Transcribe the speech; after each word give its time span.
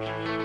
All 0.00 0.39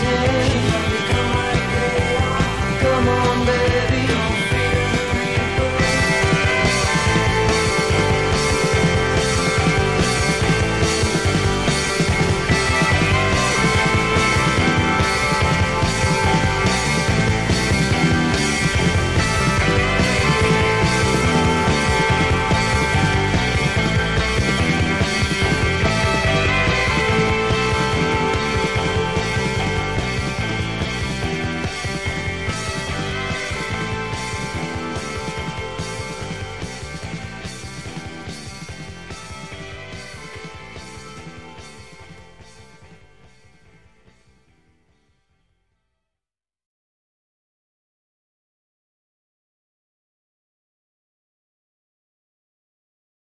changes. 0.00 0.37